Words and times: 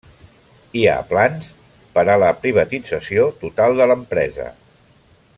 Hi 0.79 0.85
ha 0.91 1.03
plans 1.11 1.49
per 1.97 2.05
a 2.13 2.17
la 2.23 2.31
privatització 2.45 3.27
total 3.43 3.77
de 3.83 3.91
l'empresa. 3.93 4.49